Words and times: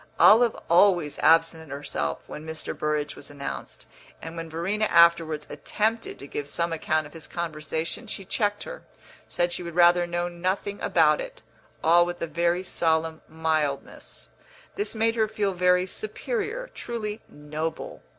Olive 0.19 0.55
always 0.67 1.19
absented 1.19 1.69
herself 1.69 2.23
when 2.25 2.43
Mr. 2.43 2.75
Burrage 2.75 3.15
was 3.15 3.29
announced; 3.29 3.85
and 4.19 4.35
when 4.35 4.49
Verena 4.49 4.85
afterwards 4.85 5.47
attempted 5.47 6.17
to 6.17 6.25
give 6.25 6.49
some 6.49 6.73
account 6.73 7.05
of 7.05 7.13
his 7.13 7.27
conversation 7.27 8.07
she 8.07 8.25
checked 8.25 8.63
her, 8.63 8.81
said 9.27 9.51
she 9.51 9.61
would 9.61 9.75
rather 9.75 10.07
know 10.07 10.27
nothing 10.27 10.81
about 10.81 11.21
it 11.21 11.43
all 11.83 12.03
with 12.03 12.19
a 12.19 12.25
very 12.25 12.63
solemn 12.63 13.21
mildness; 13.27 14.27
this 14.75 14.95
made 14.95 15.13
her 15.13 15.27
feel 15.27 15.53
very 15.53 15.85
superior, 15.85 16.71
truly 16.73 17.21
noble. 17.29 18.01